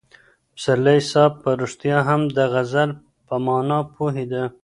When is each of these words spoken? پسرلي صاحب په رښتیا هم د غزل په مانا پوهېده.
پسرلي 0.55 0.99
صاحب 1.11 1.33
په 1.43 1.49
رښتیا 1.61 1.97
هم 2.09 2.21
د 2.37 2.39
غزل 2.53 2.89
په 3.27 3.35
مانا 3.45 3.79
پوهېده. 3.95 4.43